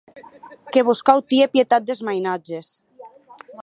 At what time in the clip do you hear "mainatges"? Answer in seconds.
2.11-2.75